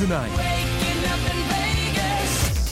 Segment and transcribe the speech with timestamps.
[0.00, 0.34] Tonight,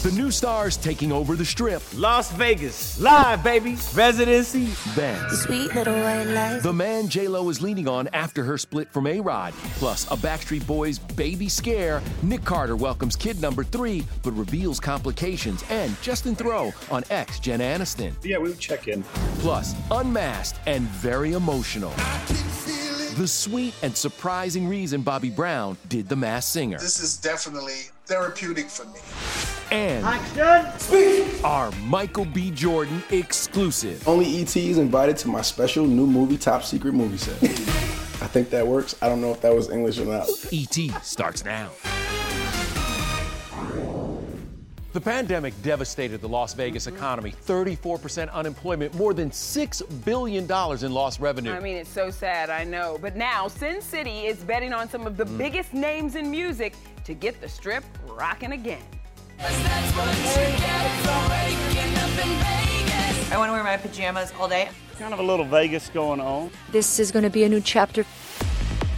[0.03, 1.83] the new stars taking over the strip.
[1.95, 3.77] Las Vegas, live, baby.
[3.95, 5.29] Residency, Ben.
[5.29, 6.63] Sweet little white lies.
[6.63, 9.53] The man J-Lo is leaning on after her split from A-Rod.
[9.75, 12.01] Plus, a Backstreet Boys baby scare.
[12.23, 15.63] Nick Carter welcomes kid number three, but reveals complications.
[15.69, 18.15] And Justin Throw on ex Jen Aniston.
[18.25, 19.03] Yeah, we would check in.
[19.41, 21.93] Plus, unmasked and very emotional.
[23.19, 26.79] The sweet and surprising reason Bobby Brown did The Masked Singer.
[26.79, 29.01] This is definitely therapeutic for me.
[29.77, 30.79] And Action.
[30.79, 31.45] Speak.
[31.45, 32.53] our Michael B.
[32.53, 34.07] Jordan exclusive.
[34.07, 37.43] Only ET is invited to my special new movie, Top Secret Movie Set.
[38.23, 38.95] I think that works.
[39.03, 40.29] I don't know if that was English or not.
[40.53, 40.93] E.T.
[41.03, 41.71] starts now.
[44.93, 47.35] The pandemic devastated the Las Vegas economy.
[47.45, 51.53] 34% unemployment, more than $6 billion in lost revenue.
[51.53, 52.99] I mean, it's so sad, I know.
[52.99, 55.37] But now, Sin City is betting on some of the mm.
[55.37, 58.81] biggest names in music to get the strip rocking again.
[63.31, 64.71] I want to wear my pajamas all day.
[64.99, 66.51] Kind of a little Vegas going on.
[66.73, 68.07] This is going to be a new chapter.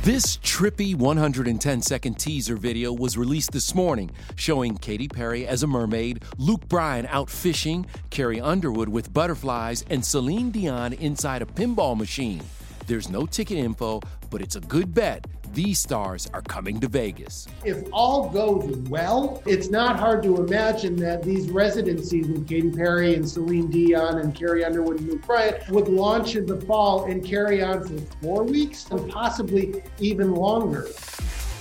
[0.03, 5.67] This trippy 110 second teaser video was released this morning, showing Katy Perry as a
[5.67, 11.99] mermaid, Luke Bryan out fishing, Carrie Underwood with butterflies, and Celine Dion inside a pinball
[11.99, 12.41] machine.
[12.87, 14.01] There's no ticket info,
[14.31, 17.47] but it's a good bet these stars are coming to Vegas.
[17.65, 23.15] If all goes well, it's not hard to imagine that these residencies with Katy Perry
[23.15, 27.25] and Celine Dion and Carrie Underwood and Luke Bryan would launch in the fall and
[27.25, 30.89] carry on for four weeks and possibly even longer.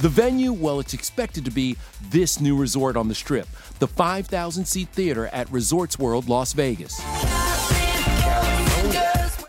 [0.01, 1.75] The venue, well, it's expected to be
[2.09, 3.47] this new resort on the strip,
[3.79, 7.01] the 5,000 seat theater at Resorts World Las Vegas.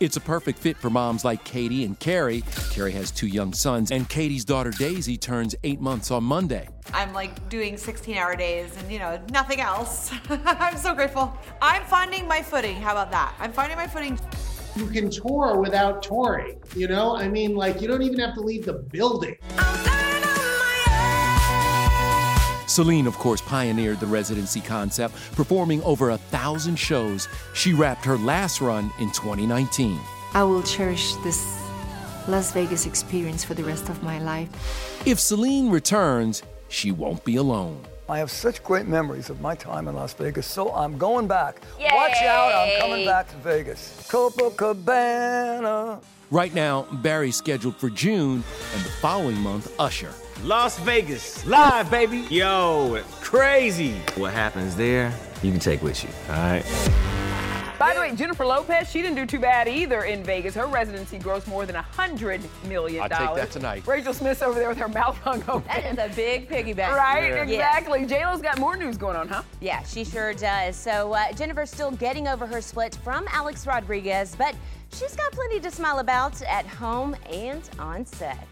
[0.01, 2.43] It's a perfect fit for moms like Katy and Carrie.
[2.71, 6.71] Carrie has two young sons, and Katy's daughter Daisy turns eight months on Monday.
[6.95, 10.11] I'm like doing 16 hour days and, you know, nothing else.
[10.31, 11.37] I'm so grateful.
[11.61, 12.77] I'm finding my footing.
[12.77, 13.35] How about that?
[13.39, 14.19] I'm finding my footing.
[14.75, 17.15] You can tour without touring, you know?
[17.15, 19.37] I mean, like, you don't even have to leave the building.
[22.81, 27.29] Celine, of course, pioneered the residency concept, performing over a thousand shows.
[27.53, 30.01] She wrapped her last run in 2019.
[30.33, 31.61] I will cherish this
[32.27, 34.49] Las Vegas experience for the rest of my life.
[35.07, 37.83] If Celine returns, she won't be alone.
[38.09, 41.61] I have such great memories of my time in Las Vegas, so I'm going back.
[41.79, 44.09] Watch out, I'm coming back to Vegas.
[44.11, 46.03] Copacabana.
[46.31, 48.43] Right now, Barry's scheduled for June,
[48.75, 50.15] and the following month, Usher.
[50.45, 52.27] Las Vegas, live, baby.
[52.31, 53.93] Yo, crazy.
[54.17, 56.65] What happens there, you can take with you, all right?
[57.79, 60.55] By the way, Jennifer Lopez, she didn't do too bad either in Vegas.
[60.55, 63.03] Her residency grossed more than $100 million.
[63.03, 63.87] I'll take that tonight.
[63.87, 65.67] Rachel Smith's over there with her mouth hung open.
[65.67, 66.93] That is a big piggyback.
[66.95, 67.43] Right, Yeah.
[67.43, 68.05] exactly.
[68.05, 69.43] J-Lo's got more news going on, huh?
[69.61, 70.77] Yeah, she sure does.
[70.77, 74.55] So uh, Jennifer's still getting over her split from Alex Rodriguez, but
[74.93, 78.47] she's got plenty to smile about at home and on set.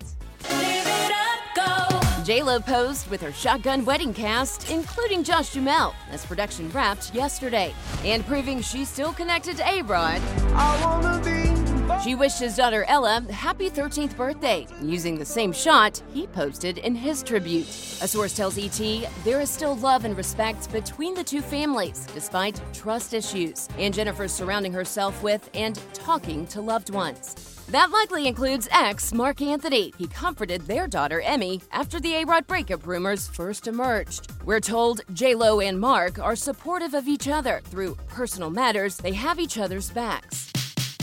[2.28, 7.74] J-Lo posed with her shotgun wedding cast, including Josh Duhamel, as production wrapped yesterday,
[8.04, 10.20] and proving she's still connected to A-Rod.
[12.04, 16.94] She wished his daughter Ella happy 13th birthday, using the same shot he posted in
[16.94, 17.66] his tribute.
[18.02, 22.60] A source tells ET there is still love and respect between the two families, despite
[22.74, 27.57] trust issues, and Jennifer's surrounding herself with and talking to loved ones.
[27.70, 29.92] That likely includes ex Marc Anthony.
[29.98, 34.32] He comforted their daughter Emme after the A Rod breakup rumors first emerged.
[34.46, 38.96] We're told J Lo and Mark are supportive of each other through personal matters.
[38.96, 40.50] They have each other's backs.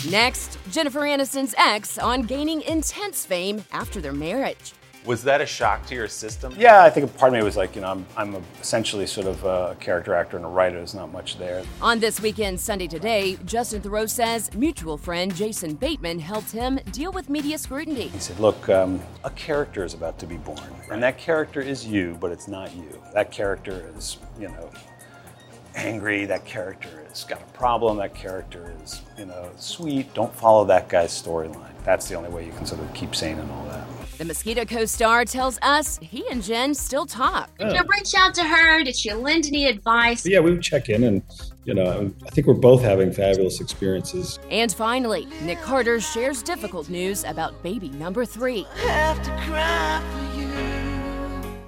[0.09, 4.73] Next, Jennifer Aniston's ex on gaining intense fame after their marriage.
[5.05, 6.55] Was that a shock to your system?
[6.57, 9.05] Yeah, I think a part of me was like, you know, I'm, I'm a, essentially
[9.05, 10.77] sort of a character actor and a writer.
[10.77, 11.63] There's not much there.
[11.79, 17.11] On this weekend, Sunday Today, Justin Theroux says mutual friend Jason Bateman helped him deal
[17.11, 18.07] with media scrutiny.
[18.07, 20.59] He said, look, um, a character is about to be born.
[20.89, 22.99] And that character is you, but it's not you.
[23.13, 24.71] That character is, you know,
[25.75, 26.25] angry.
[26.25, 27.97] That character has got a problem.
[27.97, 30.13] That character is, you know, sweet.
[30.15, 31.73] Don't follow that guy's storyline.
[31.83, 33.85] That's the only way you can sort of keep sane and all that.
[34.17, 37.49] The Mosquito co star tells us he and Jen still talk.
[37.59, 37.65] Oh.
[37.65, 38.83] Did you reach out to her?
[38.83, 40.25] Did she lend any advice?
[40.25, 41.21] Yeah, we would check in, and
[41.65, 44.39] you know, I think we're both having fabulous experiences.
[44.49, 48.65] And finally, Nick Carter shares difficult news about baby number three.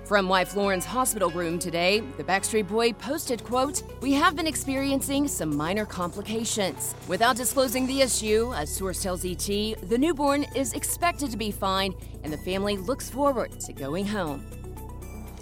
[0.07, 5.27] From wife Lauren's hospital room today, the Backstreet Boy posted, quote, We have been experiencing
[5.27, 6.95] some minor complications.
[7.09, 11.93] Without disclosing the issue, a source tells ET, the newborn is expected to be fine
[12.23, 14.45] and the family looks forward to going home.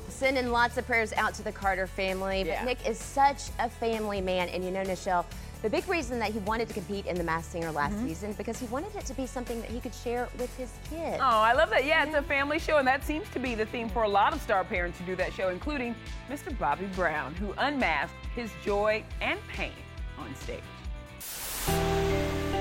[0.09, 2.65] Sending lots of prayers out to the Carter family, but Yeah.
[2.65, 4.49] Nick is such a family man.
[4.49, 5.25] And you know, Nichelle,
[5.65, 8.59] the big reason that he wanted to compete in The Masked Singer last season because
[8.59, 11.17] he wanted it to be something that he could share with his kids.
[11.19, 11.85] Oh, I love that.
[11.85, 14.31] Yeah, it's a family show, and that seems to be the theme for a lot
[14.31, 15.95] of star parents who do that show, including
[16.29, 16.55] Mr.
[16.59, 19.71] Bobby Brown, who unmasked his joy and pain
[20.19, 20.61] on stage.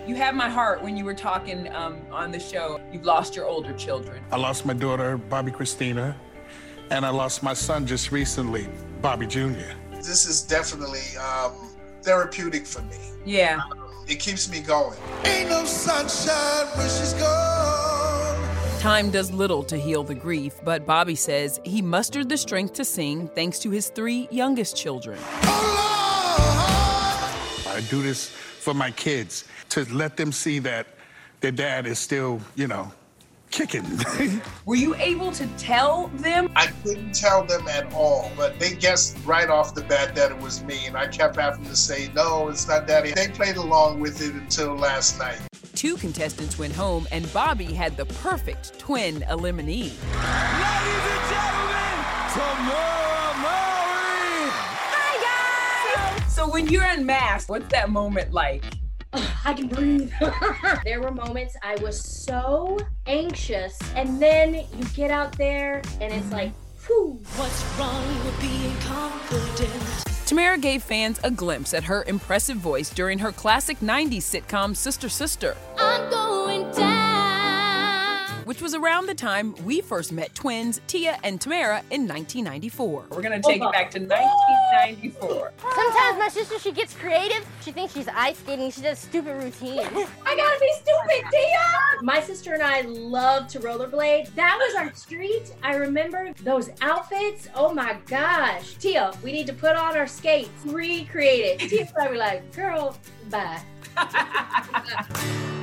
[0.08, 2.80] You have my heart when you were talking um, on the show.
[2.90, 4.24] You've lost your older children.
[4.32, 6.14] I lost my daughter, Bobbi Kristina,
[6.88, 8.66] and I lost my son just recently,
[9.02, 9.74] Bobby Jr.
[9.92, 11.73] This is definitely um,
[12.04, 12.98] therapeutic for me.
[13.24, 13.62] Yeah.
[14.06, 14.98] It keeps me going.
[15.24, 18.80] Ain't no sunshine when she's gone.
[18.80, 22.84] Time does little to heal the grief, but Bobby says he mustered the strength to
[22.84, 25.18] sing thanks to his three youngest children.
[25.44, 26.44] Oh,
[27.74, 30.86] I do this for my kids to let them see that
[31.40, 32.92] their dad is still, you know,
[33.54, 33.84] kicking.
[34.66, 36.50] Were you able to tell them?
[36.56, 40.38] I couldn't tell them at all, but they guessed right off the bat that it
[40.38, 43.12] was me, and I kept having to say, no, it's not daddy.
[43.12, 45.38] They played along with it until last night.
[45.76, 49.92] Two contestants went home, and Bobby had the perfect twin eliminee.
[54.90, 56.34] Hi, guys!
[56.34, 58.64] So, when you're unmasked, what's that moment like?
[59.44, 60.12] I can breathe.
[60.84, 66.30] there were moments I was so anxious, and then you get out there and it's
[66.32, 66.52] like,
[66.86, 67.20] whew.
[67.36, 69.72] What's wrong with being confident?
[70.26, 75.08] Tamera gave fans a glimpse at her impressive voice during her classic 90s sitcom Sister
[75.08, 75.56] Sister.
[75.78, 77.24] I'm going down.
[78.44, 83.06] Which was around the time we first met twins Tia and Tamera in 1994.
[83.10, 83.72] We're gonna take it oh.
[83.72, 84.00] back to
[84.74, 85.52] 1994.
[85.74, 87.46] Sometimes my sister, she gets creative.
[87.62, 88.70] She thinks she's ice skating.
[88.70, 89.86] She does stupid routines.
[90.26, 92.02] I gotta be stupid, Tia!
[92.02, 94.34] My sister and I love to rollerblade.
[94.34, 95.54] That was our street.
[95.62, 97.48] I remember those outfits.
[97.54, 98.74] Oh my gosh.
[98.74, 100.50] Tia, we need to put on our skates.
[100.64, 101.70] Recreate it.
[101.70, 102.96] Tia and I were like, girl,
[103.30, 103.60] bye.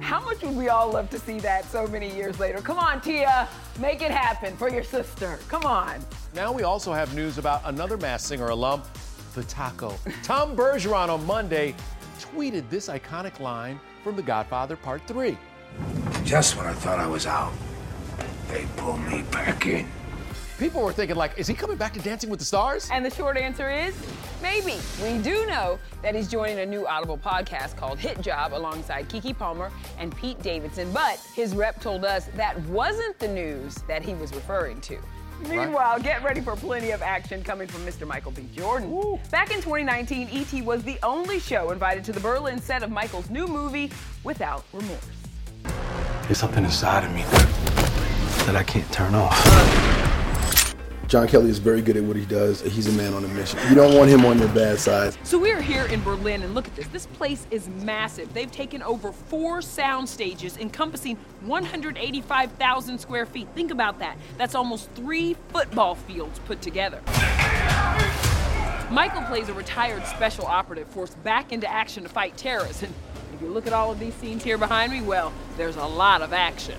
[0.00, 2.58] How much would we all love to see that so many years later?
[2.58, 5.38] Come on, Tia, make it happen for your sister.
[5.48, 6.04] Come on.
[6.34, 8.82] Now we also have news about another Masked Singer alum,
[9.34, 9.94] the taco.
[10.22, 11.74] Tom Bergeron on Monday
[12.18, 15.36] tweeted this iconic line from The Godfather Part 3.
[16.24, 17.52] Just when I thought I was out,
[18.48, 19.88] they pulled me back in.
[20.58, 22.88] People were thinking, like, is he coming back to Dancing with the Stars?
[22.92, 23.92] And the short answer is
[24.40, 24.76] maybe.
[25.02, 29.36] We do know that he's joining a new Audible podcast called Hit Job alongside Keke
[29.36, 30.92] Palmer and Pete Davidson.
[30.92, 34.98] But his rep told us that wasn't the news that he was referring to.
[35.48, 38.06] Meanwhile, get ready for plenty of action coming from Mr.
[38.06, 38.48] Michael B.
[38.54, 38.92] Jordan.
[38.92, 39.18] Ooh.
[39.32, 40.62] Back in 2019, E.T.
[40.62, 43.90] was the only show invited to the Berlin set of Michael's new movie,
[44.22, 45.04] Without Remorse.
[46.22, 47.22] There's something inside of me
[48.46, 50.03] that I can't turn off.
[51.14, 52.60] John Kelly is very good at what he does.
[52.60, 53.60] He's a man on a mission.
[53.68, 55.16] You don't want him on your bad side.
[55.22, 56.88] So we're here in Berlin, and look at this.
[56.88, 58.34] This place is massive.
[58.34, 63.46] They've taken over four sound stages encompassing 185,000 square feet.
[63.54, 64.18] Think about that.
[64.38, 67.00] That's almost three football fields put together.
[68.90, 72.82] Michael plays a retired special operative forced back into action to fight terrorists.
[72.82, 72.92] And
[73.32, 76.22] if you look at all of these scenes here behind me, well, there's a lot
[76.22, 76.74] of action.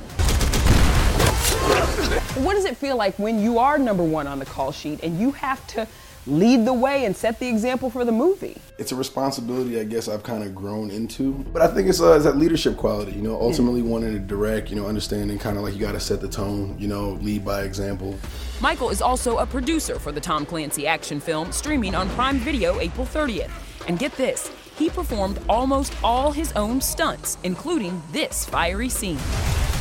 [2.35, 5.17] What does it feel like when you are number one on the call sheet and
[5.17, 5.87] you have to
[6.27, 8.57] lead the way and set the example for the movie?
[8.77, 11.31] It's a responsibility I guess I've kind of grown into.
[11.53, 14.69] But I think it's, uh, it's that leadership quality, you know, ultimately wanting to direct,
[14.69, 17.45] you know, understanding kind of like you got to set the tone, you know, lead
[17.45, 18.19] by example.
[18.59, 22.81] Michael is also a producer for the Tom Clancy action film streaming on Prime Video
[22.81, 23.51] April 30th.
[23.87, 29.19] And get this, he performed almost all his own stunts, including this fiery scene.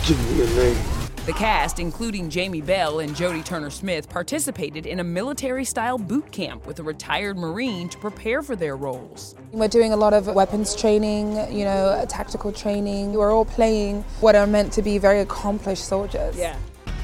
[0.07, 1.04] Give me a name.
[1.27, 6.31] The cast, including Jamie Bell and Jodie Turner Smith, participated in a military style boot
[6.31, 9.35] camp with a retired Marine to prepare for their roles.
[9.51, 13.15] We're doing a lot of weapons training, you know, tactical training.
[13.15, 16.37] We're all playing what are meant to be very accomplished soldiers.
[16.37, 16.59] Yeah.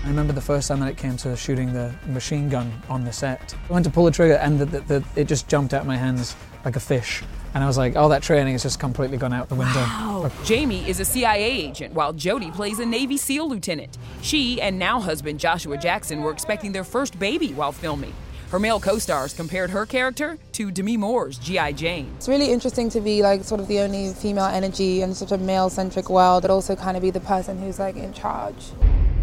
[0.04, 3.12] I remember the first time that it came to shooting the machine gun on the
[3.14, 3.54] set.
[3.70, 5.86] I went to pull the trigger and the, the, the, it just jumped out of
[5.86, 6.36] my hands
[6.66, 7.22] like a fish.
[7.54, 9.80] And I was like, oh, that training has just completely gone out the window.
[9.80, 10.30] Wow.
[10.44, 13.98] Jamie is a CIA agent, while Jodie plays a Navy SEAL lieutenant.
[14.22, 18.14] She and now husband Joshua Jackson were expecting their first baby while filming.
[18.50, 21.72] Her male co-stars compared her character to Demi Moore's G.I.
[21.72, 22.12] Jane.
[22.16, 25.38] It's really interesting to be like sort of the only female energy in such a
[25.38, 28.72] male-centric world, but also kind of be the person who's like in charge.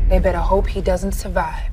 [0.08, 1.72] They better hope he doesn't survive.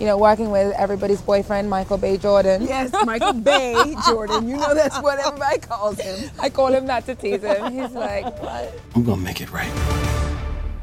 [0.00, 2.62] You know, working with everybody's boyfriend, Michael Bay Jordan.
[2.62, 4.48] Yes, Michael Bay Jordan.
[4.48, 6.30] You know that's what everybody calls him.
[6.40, 7.70] I call him not to tease him.
[7.70, 8.80] He's like, what?
[8.94, 9.70] I'm gonna make it right.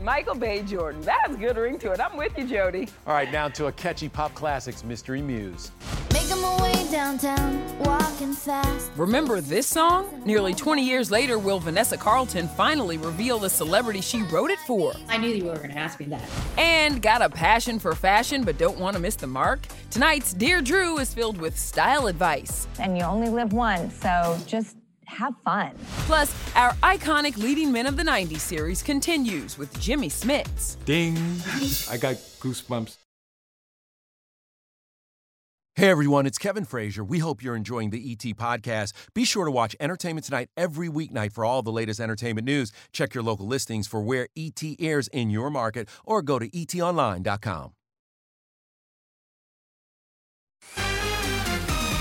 [0.03, 1.01] Michael Bay Jordan.
[1.01, 1.99] That has a good ring to it.
[1.99, 2.91] I'm with you, Jodie.
[3.07, 5.71] All right, now to a catchy pop classics mystery muse.
[6.27, 8.91] Making my way downtown, walking fast.
[8.97, 10.21] Remember this song?
[10.25, 14.93] Nearly 20 years later, will Vanessa Carlton finally reveal the celebrity she wrote it for?
[15.07, 16.21] I knew you were going to ask me that.
[16.57, 19.67] And got a passion for fashion but don't want to miss the mark?
[19.89, 22.67] Tonight's Dear Drew is filled with style advice.
[22.77, 25.71] And you only live once, so just have fun.
[26.07, 30.75] Plus, our iconic leading men of the 90s series continues with Jimmy Smits.
[30.83, 31.15] Ding.
[31.89, 32.97] I got goosebumps.
[35.77, 37.03] Hey everyone, it's Kevin Frazier.
[37.03, 38.93] We hope you're enjoying the ET podcast.
[39.13, 42.71] Be sure to watch Entertainment Tonight every weeknight for all the latest entertainment news.
[42.91, 47.73] Check your local listings for where ET airs in your market or go to etonline.com.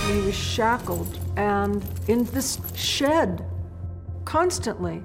[0.07, 3.45] He was shackled and in this shed
[4.25, 5.03] constantly.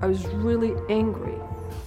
[0.00, 1.38] I was really angry.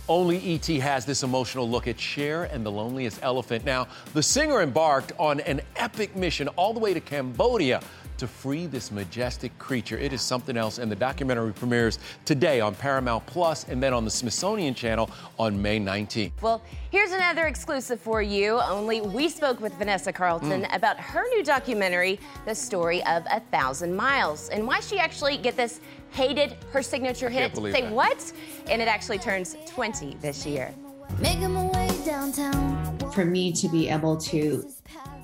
[0.10, 0.80] Only E.T.
[0.80, 3.66] has this emotional look at Cher and the Loneliest Elephant.
[3.66, 7.82] Now, the singer embarked on an epic mission all the way to Cambodia
[8.18, 9.98] to free this majestic creature.
[9.98, 14.06] It is something else, and the documentary premieres today on Paramount Plus and then on
[14.06, 15.10] the Smithsonian Channel
[15.40, 16.32] on May 19th.
[16.42, 18.60] Well, here's another exclusive for you.
[18.60, 20.76] Only we spoke with Vanessa Carlton Mm.
[20.76, 25.56] about her new documentary, The Story of a Thousand Miles, and why she actually, get
[25.56, 25.80] this,
[26.12, 27.74] hated her signature Can't hit.
[27.74, 27.92] Say that.
[27.92, 28.32] what?
[28.70, 30.74] And it actually turns 20 this year.
[31.20, 32.98] Making my way downtown.
[33.14, 34.68] For me to be able to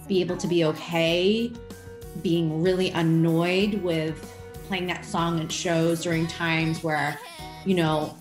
[0.07, 1.51] be able to be okay
[2.21, 4.33] being really annoyed with
[4.67, 7.19] playing that song at shows during times where,
[7.65, 8.17] you know,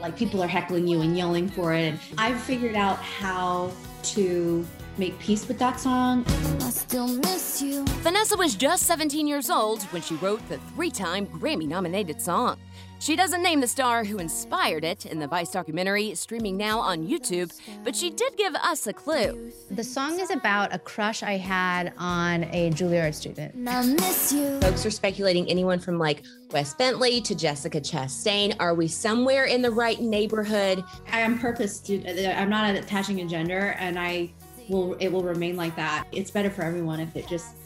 [0.00, 1.80] like people are heckling you and yelling for it.
[1.82, 4.66] And I've figured out how to
[4.98, 6.24] make peace with that song.
[6.60, 7.84] I still miss you.
[8.02, 12.58] Vanessa was just 17 years old when she wrote the three time Grammy nominated song.
[13.02, 17.04] She doesn't name the star who inspired it in the Vice documentary, streaming now on
[17.04, 19.50] YouTube, but she did give us a clue.
[19.72, 23.56] The song is about a crush I had on a Juilliard student.
[23.68, 24.60] I miss you.
[24.60, 28.54] Folks are speculating anyone from like Wes Bentley to Jessica Chastain.
[28.60, 30.84] Are we somewhere in the right neighborhood?
[31.10, 34.30] I am purpose to, I'm not attaching a gender and I
[34.68, 36.06] will, it will remain like that.
[36.12, 37.56] It's better for everyone if it just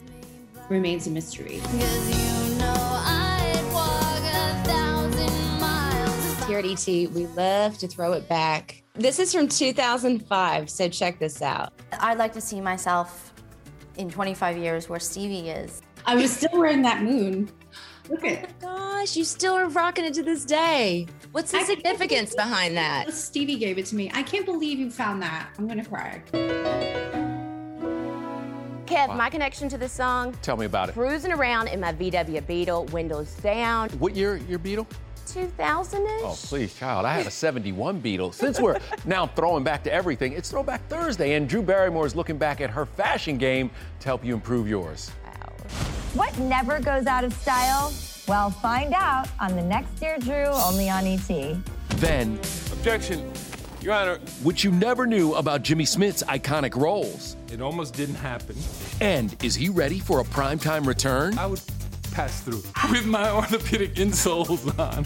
[0.67, 1.61] remains a mystery.
[6.57, 8.83] Here at ET, we love to throw it back.
[8.93, 11.73] This is from 2005, so check this out.
[11.99, 13.33] I'd like to see myself
[13.97, 15.81] in 25 years where Stevie is.
[16.05, 17.49] I was still wearing that moon.
[18.09, 21.07] Look at oh Gosh, you still are rocking it to this day.
[21.31, 23.13] What's the significance behind that?
[23.13, 24.09] Stevie gave it to me.
[24.13, 25.49] I can't believe you found that.
[25.57, 26.23] I'm gonna cry.
[28.87, 29.15] Kev, Wow.
[29.15, 30.93] my connection to this song, Tell me about it.
[30.93, 34.87] cruising around in my VW Beetle, windows down, What year your Beetle?
[35.27, 36.21] 2000-ish.
[36.23, 37.05] Oh, please, child.
[37.05, 38.31] I had a 71 Beetle.
[38.31, 42.37] Since we're now throwing back to everything, it's Throwback Thursday, and Drew Barrymore is looking
[42.37, 45.09] back at her fashion game to help you improve yours.
[46.13, 47.93] What never goes out of style?
[48.27, 51.57] Well, find out on the next Dear Drew, only on ET.
[51.97, 52.39] Then,
[52.73, 53.31] Objection,
[53.81, 54.19] Your Honor.
[54.43, 57.36] Which you never knew about Jimmy Smits's iconic roles.
[57.51, 58.55] It almost didn't happen.
[58.99, 61.37] And is he ready for a primetime return?
[61.37, 61.61] I would
[62.11, 62.61] pass through
[62.91, 65.05] with my orthopedic insoles on.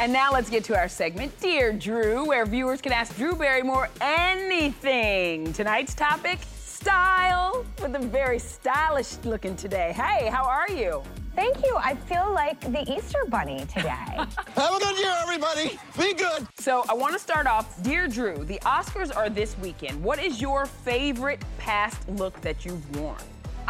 [0.00, 3.88] And now let's get to our segment, Dear Drew, where viewers can ask Drew Barrymore
[4.00, 5.52] anything.
[5.52, 9.92] Tonight's topic, style, with a very stylish looking today.
[9.96, 11.02] Hey, how are you?
[11.34, 11.76] Thank you.
[11.78, 13.88] I feel like the Easter Bunny today.
[13.88, 15.80] Have a good year, everybody.
[15.98, 16.46] Be good.
[16.60, 20.00] So I want to start off, Dear Drew, the Oscars are this weekend.
[20.00, 23.18] What is your favorite past look that you've worn?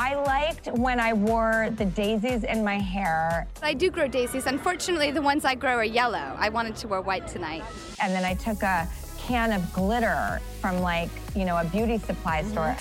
[0.01, 3.49] I liked when I wore the daisies in my hair.
[3.63, 4.47] I do grow daisies.
[4.47, 6.37] Unfortunately, the ones I grow are yellow.
[6.39, 7.65] I wanted to wear white tonight.
[8.01, 12.45] And then I took a can of glitter from like, you know, a beauty supply
[12.45, 12.77] store.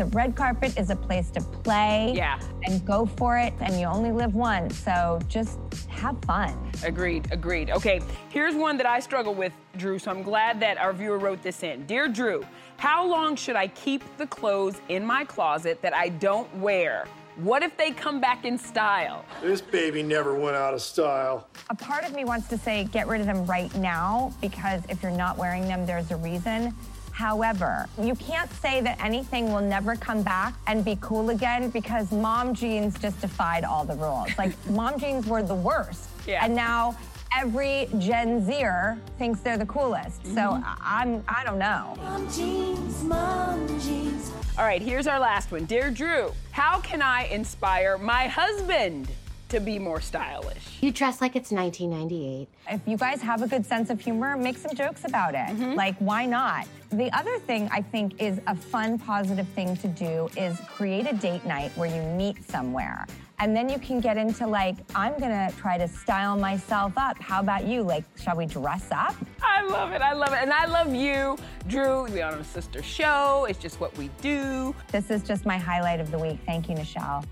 [0.00, 2.40] The red carpet is a place to play Yeah.
[2.64, 5.58] and go for it, and you only live once, so just
[5.90, 6.54] have fun.
[6.82, 7.68] Agreed, agreed.
[7.68, 11.42] Okay, here's one that I struggle with, Drew, so I'm glad that our viewer wrote
[11.42, 11.84] this in.
[11.84, 12.46] Dear Drew,
[12.78, 17.04] how long should I keep the clothes in my closet that I don't wear?
[17.36, 19.22] What if they come back in style?
[19.42, 21.46] This baby never went out of style.
[21.68, 25.02] A part of me wants to say get rid of them right now because if
[25.02, 26.74] you're not wearing them, there's a reason.
[27.20, 32.10] However, you can't say that anything will never come back and be cool again because
[32.12, 34.30] mom jeans just defied all the rules.
[34.38, 36.08] Like, mom jeans were the worst.
[36.26, 36.42] Yeah.
[36.42, 36.96] And now
[37.36, 40.24] every Gen Zer thinks they're the coolest.
[40.24, 40.64] So mm-hmm.
[40.64, 41.94] I- I'm, I don't know.
[41.98, 44.32] Mom jeans, mom jeans.
[44.56, 45.66] All right, here's our last one.
[45.66, 49.10] Dear Drew, how can I inspire my husband
[49.50, 50.78] to be more stylish?
[50.80, 52.48] You dress like it's 1998.
[52.70, 55.48] If you guys have a good sense of humor, make some jokes about it.
[55.48, 55.74] Mm-hmm.
[55.74, 56.66] Like, why not?
[56.92, 61.14] The other thing I think is a fun, positive thing to do is create a
[61.14, 63.06] date night where you meet somewhere.
[63.38, 67.18] And then you can get into like, I'm gonna try to style myself up.
[67.18, 67.82] How about you?
[67.82, 69.14] Like, shall we dress up?
[69.42, 70.02] I love it.
[70.02, 70.40] I love it.
[70.42, 72.04] And I love you, Drew.
[72.04, 73.46] We are on a sister show.
[73.48, 74.74] It's just what we do.
[74.92, 76.38] This is just my highlight of the week.
[76.44, 77.24] Thank you, Nichelle.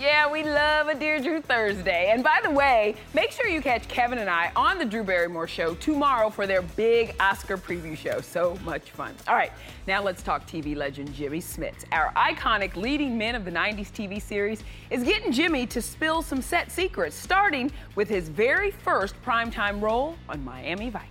[0.00, 2.10] Yeah, we love a Dear Drew Thursday.
[2.12, 5.46] And by the way, make sure you catch Kevin and I on the Drew Barrymore
[5.46, 8.20] Show tomorrow for their big Oscar preview show.
[8.20, 9.14] So much fun.
[9.28, 9.52] All right,
[9.86, 11.84] now let's talk TV legend Jimmy Smits.
[11.92, 16.42] Our iconic leading men of the 90s TV series is getting Jimmy to spill some
[16.42, 21.02] set secrets, starting with his very first primetime role on Miami Vice.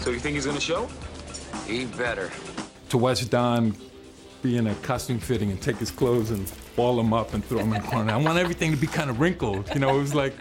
[0.00, 0.88] So you think he's gonna show?
[1.66, 2.32] He better.
[2.88, 3.76] To watch Don
[4.42, 7.58] be in a costume fitting and take his clothes and ball them up and throw
[7.58, 8.12] them in the corner.
[8.12, 9.68] I want everything to be kind of wrinkled.
[9.74, 10.34] You know, it was like,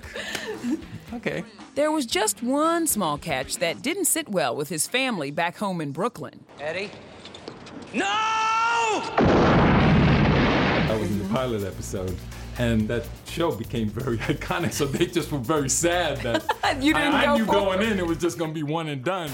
[1.14, 1.44] okay.
[1.76, 5.82] There was just one small catch that didn't sit well with his family back home
[5.82, 6.44] in Brooklyn.
[6.60, 6.92] Eddie?
[7.94, 8.06] No!
[9.24, 12.16] I was in the pilot episode.
[12.60, 16.44] And that show became very iconic, so they just were very sad that
[16.84, 17.92] You didn't I, I go knew for going it.
[17.94, 19.32] in it was just going to be one and done.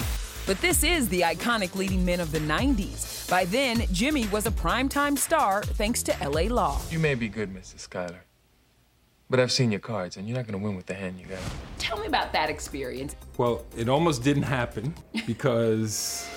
[0.47, 3.18] But this is the iconic leading men of the 90s.
[3.29, 6.81] By then, Jimmy was a primetime star thanks to LA Law.
[6.89, 7.81] You may be good, Mrs.
[7.81, 8.23] Schuyler.
[9.29, 11.27] But I've seen your cards, and you're not going to win with the hand you
[11.27, 11.37] got.
[11.77, 13.15] Tell me about that experience.
[13.37, 14.95] Well, it almost didn't happen
[15.27, 16.27] because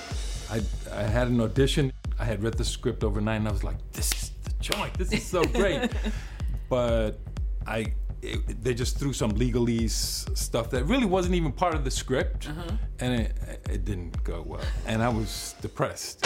[0.50, 0.60] I,
[0.92, 1.94] I had an audition.
[2.18, 4.92] I had read the script overnight, and I was like, this is the joint.
[4.98, 5.90] This is so great.
[6.68, 7.18] but
[7.66, 7.86] I,
[8.22, 12.48] it, they just threw some legalese stuff that really wasn't even part of the script,
[12.48, 12.70] Uh-huh.
[13.00, 13.32] and it,
[13.68, 14.60] it didn't go well.
[14.86, 16.24] And I was depressed.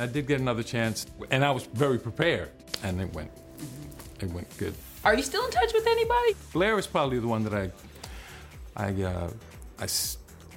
[0.00, 2.50] I did get another chance, and I was very prepared,
[2.82, 3.30] and it went,
[4.20, 4.74] it went good.
[5.04, 6.34] Are you still in touch with anybody?
[6.52, 7.70] Blair is probably the one that I,
[8.76, 9.30] I, uh,
[9.78, 9.86] I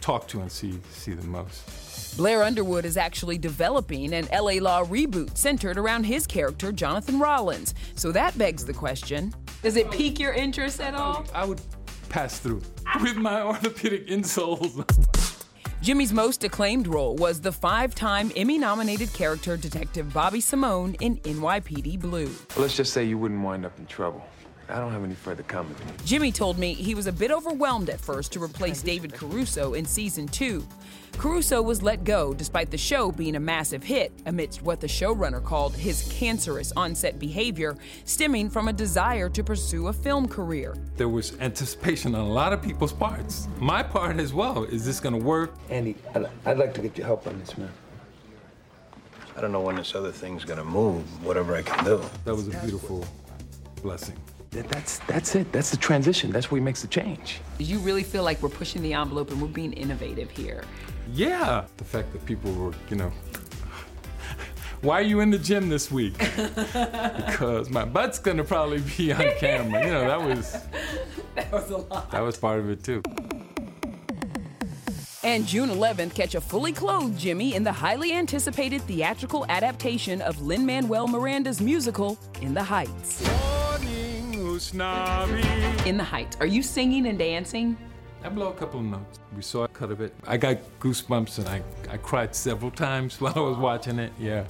[0.01, 2.17] talk to and see see the most.
[2.17, 7.75] Blair Underwood is actually developing an LA Law reboot centered around his character, Jonathan Rollins.
[7.95, 11.25] So that begs the question Does it pique your interest at all?
[11.33, 11.61] I would
[12.09, 12.61] pass through
[13.01, 14.85] with my orthopedic insoles.
[15.81, 21.17] Jimmy's most acclaimed role was the five time Emmy nominated character Detective Bobby Simone in
[21.17, 22.29] NYPD Blue.
[22.57, 24.25] Let's just say you wouldn't wind up in trouble.
[24.69, 25.77] I don't have any further comment.
[26.05, 29.85] Jimmy told me he was a bit overwhelmed at first to replace David Caruso in
[29.85, 30.65] season two.
[31.17, 35.43] Caruso was let go despite the show being a massive hit amidst what the showrunner
[35.43, 40.77] called his cancerous on-set behavior stemming from a desire to pursue a film career.
[40.97, 43.47] There was anticipation on a lot of people's parts.
[43.59, 44.63] My part as well.
[44.65, 45.55] Is this going to work?
[45.69, 47.71] Andy, I'd, I'd like to get your help on this, man.
[49.35, 52.01] I don't know when this other thing's gonna move, whatever I can do.
[52.25, 53.07] That was a beautiful
[53.81, 54.17] blessing.
[54.51, 55.51] That, that's that's it.
[55.51, 56.31] That's the transition.
[56.31, 57.39] That's where he makes the change.
[57.59, 60.63] You really feel like we're pushing the envelope and we're being innovative here?
[61.13, 61.65] Yeah.
[61.77, 63.09] The fact that people were, you know,
[64.81, 66.17] why are you in the gym this week?
[66.17, 69.85] because my butt's gonna probably be on camera.
[69.85, 70.51] You know, that was
[71.35, 72.11] That was a lot.
[72.11, 73.03] that was part of it too.
[75.21, 80.41] And June 11th, catch a fully clothed Jimmy in the highly anticipated theatrical adaptation of
[80.41, 83.21] Lin Manuel Miranda's musical, In the Heights.
[85.85, 86.37] In the Heights.
[86.39, 87.77] Are you singing and dancing?
[88.23, 89.19] I blow a couple of notes.
[89.35, 90.13] We saw a cut of it.
[90.27, 94.11] I got goosebumps and I, I cried several times while I was watching it.
[94.19, 94.45] Yeah.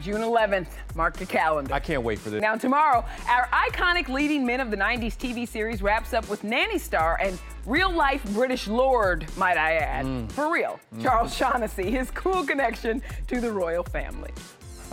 [0.00, 0.68] June 11th.
[0.94, 1.74] Mark the calendar.
[1.74, 2.40] I can't wait for this.
[2.40, 6.78] Now, tomorrow, our iconic leading men of the 90s TV series wraps up with Nanny
[6.78, 10.06] Star and real life British lord, might I add.
[10.06, 10.32] Mm.
[10.32, 14.30] For real, Charles Shaughnessy, his cool connection to the royal family.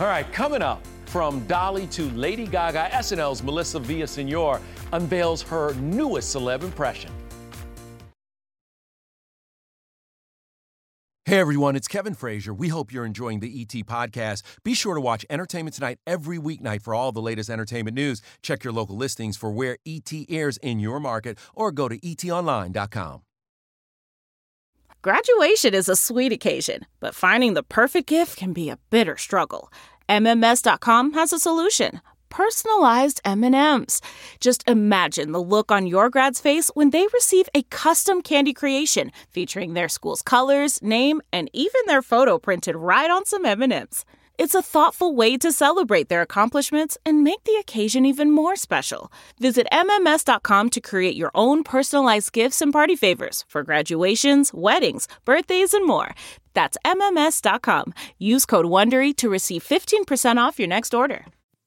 [0.00, 0.84] All right, coming up,
[1.16, 4.60] from Dolly to Lady Gaga, SNL's Melissa Villasenor
[4.92, 7.10] unveils her newest celeb impression.
[11.24, 12.52] Hey everyone, it's Kevin Frazier.
[12.52, 14.42] We hope you're enjoying the ET podcast.
[14.62, 18.20] Be sure to watch Entertainment Tonight every weeknight for all the latest entertainment news.
[18.42, 23.22] Check your local listings for where ET airs in your market or go to etonline.com.
[25.00, 29.70] Graduation is a sweet occasion, but finding the perfect gift can be a bitter struggle.
[30.08, 32.00] MMS.com has a solution.
[32.28, 34.00] Personalized M&Ms.
[34.40, 39.10] Just imagine the look on your grad's face when they receive a custom candy creation
[39.30, 44.04] featuring their school's colors, name, and even their photo printed right on some M&Ms.
[44.38, 49.10] It's a thoughtful way to celebrate their accomplishments and make the occasion even more special.
[49.40, 55.72] Visit MMS.com to create your own personalized gifts and party favors for graduations, weddings, birthdays,
[55.72, 56.14] and more.
[56.56, 57.92] That's MMS.com.
[58.18, 61.26] Use code WONDERY to receive 15% off your next order.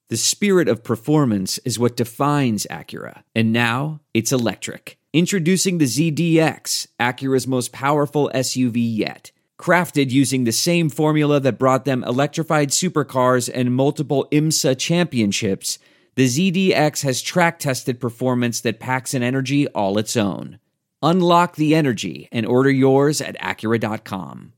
[0.09, 4.97] The spirit of performance is what defines Acura, and now it's electric.
[5.13, 9.31] Introducing the ZDX, Acura's most powerful SUV yet.
[9.59, 15.77] Crafted using the same formula that brought them electrified supercars and multiple IMSA championships,
[16.15, 20.57] the ZDX has track tested performance that packs an energy all its own.
[21.03, 24.53] Unlock the energy and order yours at Acura.com.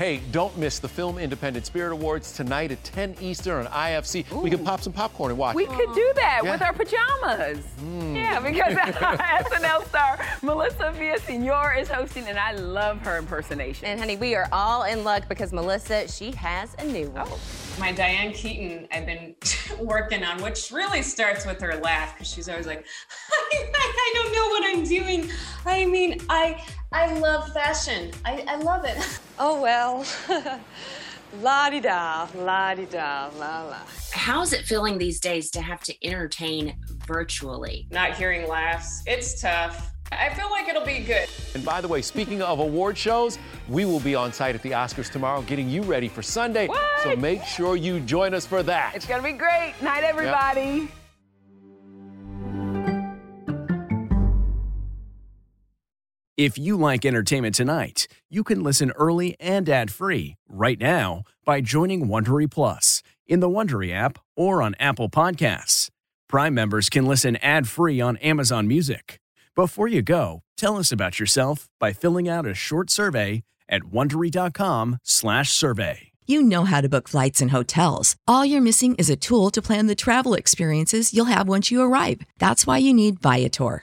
[0.00, 4.24] Hey, don't miss the Film Independent Spirit Awards tonight at 10 Eastern on IFC.
[4.42, 5.54] We can pop some popcorn and watch.
[5.54, 6.52] We could do that Yeah.
[6.52, 7.58] with our pajamas.
[7.82, 8.14] Mm.
[8.14, 13.88] Yeah, because our SNL star Melissa Villasenor is hosting, and I love her impersonation.
[13.88, 17.28] And honey, we are all in luck because Melissa, she has a new one.
[17.80, 19.34] My Diane Keaton, I've been
[19.80, 22.84] working on, which really starts with her laugh because she's always like,
[23.32, 25.30] I, I don't know what I'm doing.
[25.64, 26.62] I mean, I
[26.92, 28.10] I love fashion.
[28.26, 28.98] I, I love it.
[29.42, 30.04] Oh, well.
[31.40, 33.78] la di da, la di da, la la.
[34.12, 37.88] How's it feeling these days to have to entertain virtually?
[37.90, 39.89] Not hearing laughs, it's tough.
[40.12, 41.28] I feel like it'll be good.
[41.54, 44.72] And by the way, speaking of award shows, we will be on site at the
[44.72, 46.68] Oscars tomorrow getting you ready for Sunday.
[47.02, 48.94] So make sure you join us for that.
[48.94, 49.74] It's gonna be great.
[49.80, 50.88] Night, everybody.
[56.36, 62.06] If you like entertainment tonight, you can listen early and ad-free right now by joining
[62.06, 65.90] Wondery Plus in the Wondery app or on Apple Podcasts.
[66.28, 69.20] Prime members can listen ad-free on Amazon Music.
[69.56, 76.06] Before you go, tell us about yourself by filling out a short survey at wondery.com/survey.
[76.26, 78.14] You know how to book flights and hotels.
[78.26, 81.82] All you're missing is a tool to plan the travel experiences you'll have once you
[81.82, 82.22] arrive.
[82.38, 83.82] That's why you need Viator.